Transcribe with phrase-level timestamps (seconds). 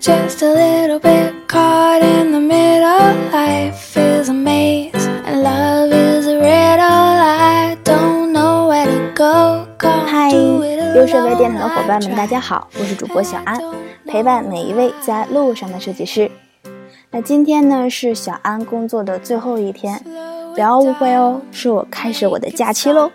[0.00, 3.14] just a little bit caught in the middle.
[3.32, 4.92] Life is a maze,
[5.26, 6.80] and love is a riddle.
[6.80, 9.66] I don't know where to go.
[9.78, 13.60] Can't 嗨，do it 优设微电台的 alone 伙伴们，大家好，我是主播小安，
[14.06, 16.30] 陪伴每一位在路上的设计师。
[17.10, 20.00] 那今天呢是小安工作的最后一天，
[20.54, 23.10] 不要误会哦，是我开始我的假期喽。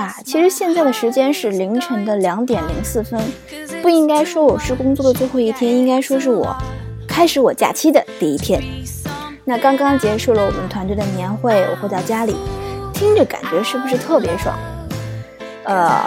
[0.00, 3.20] 啊，其实现在的时间是凌晨的两点零四分，
[3.82, 6.56] 不应该说我是工作的最后一天，应该说是我
[7.06, 8.62] 开始我假期的第一天。
[9.44, 12.34] 那刚刚结束了我们团队的年会，我回到家里，
[12.94, 14.58] 听着感觉是不是特别爽？
[15.64, 16.02] 呃，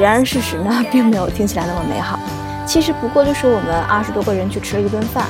[0.00, 2.18] 然而事实呢，并没有听起来那么美好。
[2.66, 5.26] 其实不过就是我们二十多个人去吃了一顿饭，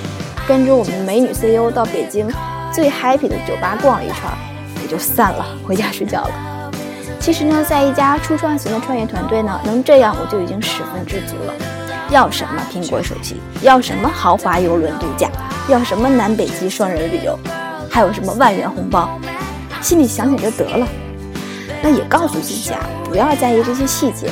[0.49, 2.27] 跟着我们美女 CEO 到北京
[2.73, 4.17] 最 happy 的酒吧逛了一圈，
[4.81, 6.56] 也就散了，回家睡觉了。
[7.27, 11.53] 其实呢，在一家初创型的创业团队呢，能这样我就已经十分知足了。
[12.09, 13.41] 要什么苹果手机？
[13.63, 15.29] 要什么豪华游轮度假？
[15.69, 17.37] 要什么南北极双人旅游？
[17.91, 19.11] 还有什么万元红包？
[19.83, 20.87] 心里想想就得了。
[21.83, 24.31] 那也告诉自己啊，不要在意这些细节，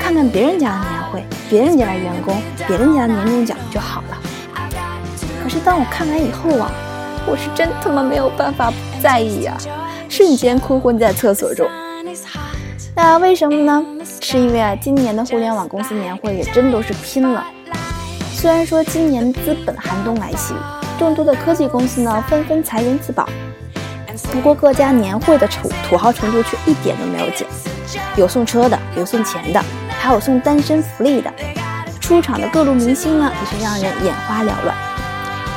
[0.00, 4.18] 看看别人家的年会、别人家的员工、别人家的年终奖就好了。
[5.40, 6.68] 可是当我看完以后啊，
[7.28, 9.56] 我是真他妈没有办法不在意呀、
[10.08, 11.64] 瞬间哭昏在厕所中。
[12.96, 13.84] 那为什么呢？
[14.20, 17.44] 是因为啊，今年的互联网公司年会也真都是拼了。
[18.32, 20.54] 虽然说今年资本寒冬来袭，
[20.96, 23.28] 众多的科技公司呢纷纷裁员自保，
[24.32, 27.48] 不过各家年会的土土豪程度却一点都没有减，
[28.16, 29.60] 有送车的，有送钱的，
[29.98, 31.32] 还有送单身福利的。
[32.00, 34.76] 出场的各路明星呢，也是让人眼花缭乱。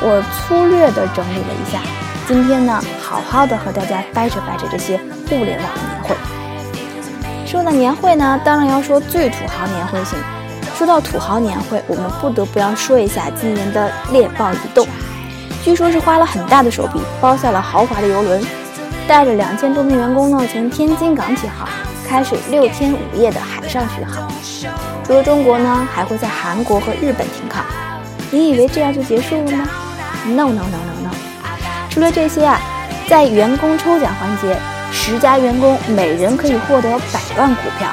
[0.00, 1.78] 我粗略的整理了一下，
[2.26, 6.16] 今天呢，好好的和大家掰扯掰扯这些互联网的年会。
[7.48, 10.18] 说到年会呢，当然要说最土豪年会型。
[10.76, 14.86] 说到土豪年会，我们不得不要说一下今年的猎豹移动。
[15.64, 18.44] 据说是花了很大的手笔，包下了豪华的游轮，
[19.06, 21.66] 带着两千多名员工呢，从天津港起航，
[22.06, 24.30] 开始六天五夜的海上巡航。
[25.06, 27.62] 除了中国呢，还会在韩国和日本停靠。
[28.30, 29.66] 你以为这样就结束了吗
[30.26, 31.10] ？No No No No No！
[31.88, 32.60] 除了这些啊，
[33.08, 34.54] 在员工抽奖环节，
[34.92, 37.88] 十家员工每人可以获得百万股票，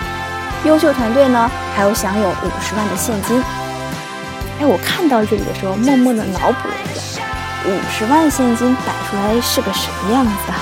[0.66, 3.42] 优秀团队呢还有享有五十万的现金。
[4.60, 7.22] 哎，我看到这里的时候，默默的脑补了一下，
[7.66, 10.58] 五十万现金摆出来是个什么样子啊？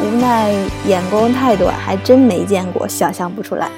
[0.00, 0.52] 无奈
[0.86, 3.68] 眼光太短，还真没见过，想象不出来。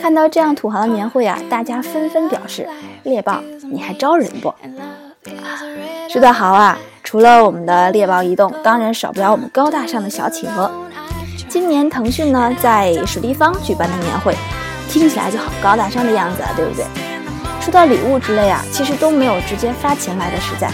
[0.00, 2.66] 看到这样土豪的年会啊，大家纷纷表示
[3.04, 3.40] ：“猎豹，
[3.70, 4.52] 你还招人不？”
[6.10, 6.76] 说到豪啊，
[7.12, 10.70] 除了我们的猎豹移动，当然少不了我们高大上的小企鹅。
[11.46, 14.34] 今年腾讯呢在水立方举办的年会，
[14.88, 16.86] 听起来就好高大上的样子啊，对不对？
[17.60, 20.70] 说到礼物之类啊，其实都没有直接发钱来的实在。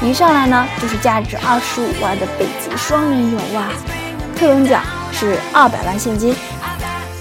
[0.00, 3.72] 一上来呢就是价值二十五万的北极双人游啊，
[4.36, 4.80] 特等奖
[5.10, 6.36] 是二百万现金。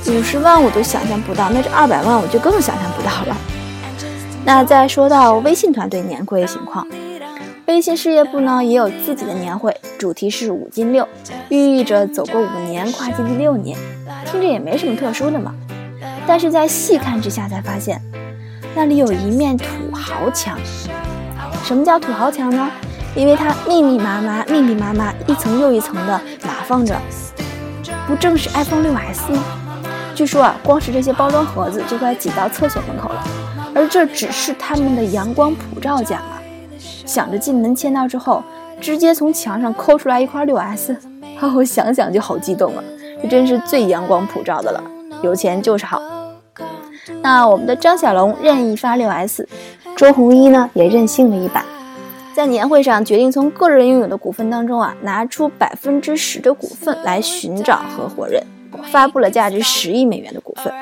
[0.10, 3.36] 五十万我都想象不到，那这二百万我就更想象不到了。
[4.46, 6.86] 那再说到微信团队年会情况，
[7.66, 11.08] 微信事业部呢也有自己的年会，主题是五进六，
[11.48, 13.78] 寓意着走过五年，跨进第六年，
[14.26, 15.56] 听着也没什么特殊的嘛。
[16.28, 18.02] 但是在细看之下才发现，
[18.76, 20.58] 那里有一面土豪墙。
[21.64, 22.70] 什么叫土豪墙呢？
[23.16, 27.00] 因为它密密麻麻、密密麻麻，一层又一层的码放着，
[28.06, 29.42] 不正是 iPhone 六 S 吗？
[30.14, 33.24] 据说啊，光是这些包装盒子就快挤到厕所门口了，
[33.74, 36.43] 而这只是他们的阳光普照奖啊！
[37.06, 38.44] 想着进门签到之后，
[38.80, 40.94] 直接从墙上抠出来一块六 S，
[41.40, 42.84] 啊，我想想就好激动啊！
[43.22, 44.84] 这真是最阳光普照的了，
[45.22, 46.02] 有钱就是好。
[47.22, 49.48] 那我们的张小龙任意发六 S，
[49.96, 51.66] 周鸿祎呢也任性了一把，
[52.34, 58.44] 在年会上决定从个人拥有的股份当中啊，拿出百分之十的股份来寻找合伙人。
[58.86, 60.74] 发布了价值十亿美元的股份。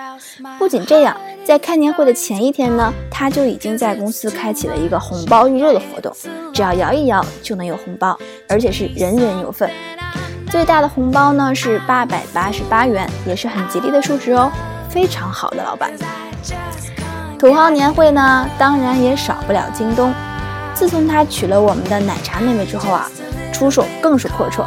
[0.57, 6.15] 不仅这样，在开年会的前一天呢，他就已经在公司开启了一个红包预热的活动，
[6.53, 8.17] 只要摇一摇就能有红包，
[8.47, 9.69] 而且是人人有份。
[10.49, 14.51] 最大的红包呢是八百八十八元，也是很吉利的数值哦，
[14.87, 15.91] 非常好的老板。
[17.39, 20.13] 土豪年会呢，当然也少不了京东。
[20.75, 23.09] 自从他娶了我们的奶茶妹妹之后啊，
[23.51, 24.65] 出手更是阔绰。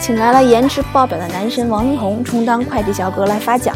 [0.00, 3.74] 请来了颜值爆表的男神王力宏充当快递小哥来发奖。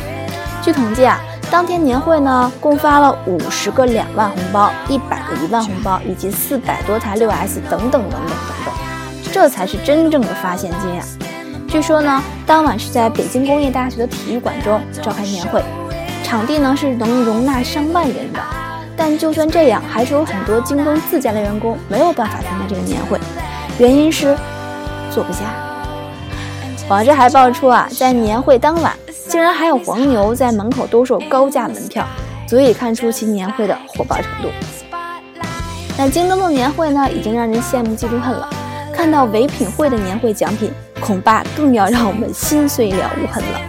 [0.63, 1.21] 据统计啊，
[1.53, 8.75] 当天年会呢共发了五十个两万红包、一百个一万红包，以及四百多台六 S 等等等等等等，
[9.31, 11.05] 这才是真正的发现金啊！
[11.69, 15.63] 据说呢，当晚是在北京工业大学的体育馆中召开年会，
[16.25, 18.41] 场地呢是能容纳上万人的。
[18.97, 23.21] 但就算这样，还是有很多京东自家的员工没有办法参加这个年会，
[23.77, 24.35] 原因是
[25.11, 25.41] 坐不下。
[26.89, 28.95] 网上还爆出啊，在年会当晚，
[29.33, 32.07] 竟然还有黄牛在门口兜售高价门票，
[32.47, 34.51] 足以看出其年会的火爆程度。
[35.97, 38.47] 那京东的年会呢，已经让人羡慕嫉妒恨了。
[38.95, 40.71] 看到唯品会的年会奖品，
[41.01, 43.61] 恐怕更要让我们心碎了无痕了。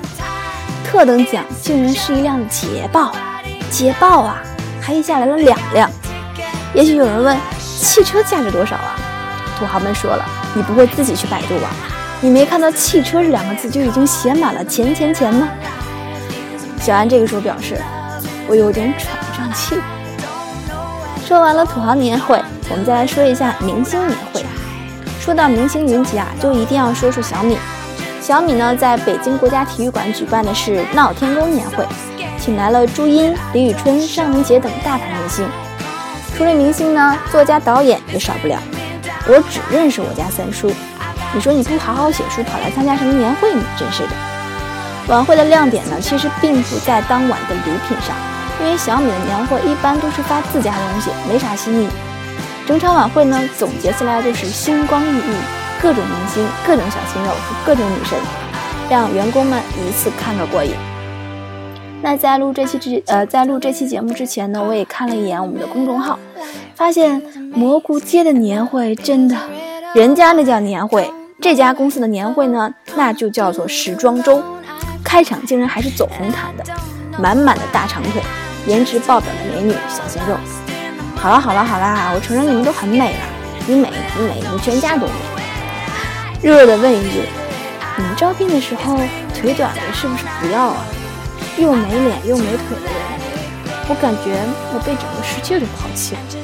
[0.84, 3.14] 特等奖竟然是一辆捷豹，
[3.72, 4.44] 捷豹啊，
[4.82, 5.90] 还下来了两辆。
[6.74, 8.98] 也许有人问，汽车价值多少啊？
[9.58, 11.70] 土豪们说了，你不会自己去百度吧？
[12.24, 15.50] 你没看到“汽车”这两个字就已经写满了钱钱钱吗？
[16.80, 17.78] 小安这个时候表示，
[18.48, 19.76] 我有点喘不上气。
[21.28, 24.42] 说完了土豪年会，我们再来说一下明星年会。
[25.20, 27.58] 说到明星云集啊，就一定要说说小米。
[28.22, 31.86] 小米呢，在北京国家体育馆举办的是闹天宫年会，
[32.40, 35.46] 请来了朱茵、李宇春、尚雯婕等大牌明星。
[36.38, 38.58] 除了明星呢，作家、导演也少不了。
[39.28, 40.72] 我只认识我家三叔。
[41.36, 43.54] 你说你不好好写书，跑来参加什么年会？
[43.54, 44.10] 你真是的。
[45.08, 48.16] 晚会的亮点呢，其实并不在当晚的礼品上，
[48.62, 51.88] 因为小米的年会一般都是发自家东西，没啥新意。
[52.68, 55.34] 整场晚会呢，总结下来就是星光熠熠，
[55.82, 58.18] 各种明星、各种小鲜肉和各种女神，
[58.90, 60.72] 让员工们一次看个过瘾。
[62.02, 66.20] 那在录这期之呃，在录这期节目之前呢，我也看了一眼我们的公众号，
[66.76, 67.22] 发现
[67.54, 69.36] 蘑菇街的年会真的，
[69.96, 71.12] 人家那叫年会，
[71.44, 74.42] 这家公司的年会呢，那就叫做时装周。
[75.04, 76.64] 开场竟然还是走红毯的，
[77.20, 78.22] 满满的大长腿，
[78.66, 80.38] 颜值爆表的美女小鲜肉。
[81.18, 83.20] 好了好了好啦，我承认你们都很美了，
[83.68, 85.12] 你美你美你全家都美。
[86.42, 87.24] 弱弱的问一句，
[87.98, 88.96] 你们招聘的时候
[89.36, 90.86] 腿短的是不是不要啊？
[91.58, 93.20] 又没脸又没腿的人，
[93.90, 94.40] 我感觉
[94.74, 96.43] 我被整个世界都抛弃了。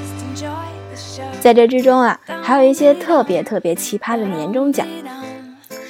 [1.41, 4.85] 在这之中啊，还有一些特别特别奇葩的年终奖，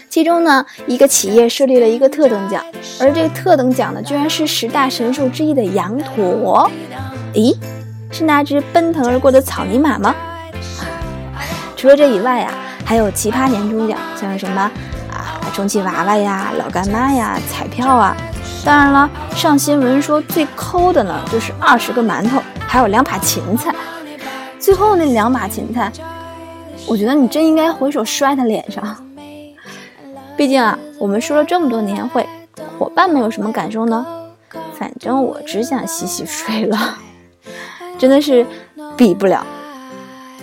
[0.07, 2.63] 其中呢，一个企业设立了一个特等奖，
[2.99, 6.69] 而这个特等奖呢，居然是十大神兽之一的羊驼。
[7.33, 7.55] 咦？
[8.11, 10.15] 是那只奔腾而过的草泥马吗？
[11.75, 12.51] 除了这以外呀，
[12.85, 14.61] 还有奇葩年终奖，像什么
[15.11, 18.15] 啊充气娃娃呀、老干妈呀、彩票啊。
[18.65, 23.73] 当然了，上新闻说最抠的呢，就是二十个馒头，还有两把芹菜。
[24.69, 25.91] 最后那两把芹菜，
[26.85, 29.03] 我觉得你真应该回手摔他脸上。
[30.37, 32.23] 毕竟啊，我们说了这么多年会，
[32.77, 34.05] 伙伴们有什么感受呢？
[34.75, 36.99] 反正我只想洗洗睡了。
[37.97, 38.45] 真的是
[38.95, 39.43] 比不了。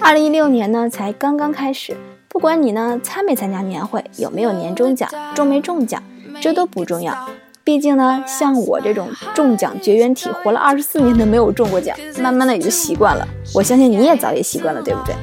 [0.01, 1.97] 二零一六年呢，才刚刚开始。
[2.27, 6.03] 不管你呢参没参加年会，有没有年终奖，中没中奖，
[6.41, 7.17] 这都不重要。
[7.67, 13.27] 毕竟呢，像我这种中奖绝缘体，活了二十四年都没有中过奖，慢慢的也就习惯了。
[13.53, 15.17] 我相信你也早已习惯了，对不对？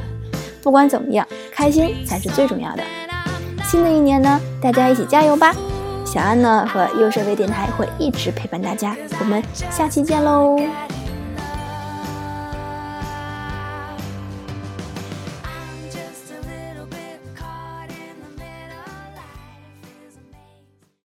[0.62, 2.84] 不管怎么样，开心才是最重要的。
[3.64, 5.56] 新的一年呢，大家一起加油吧！
[6.06, 9.42] 小安呢和右设备电台会一直陪伴大家，我们
[9.72, 10.58] 下期见喽。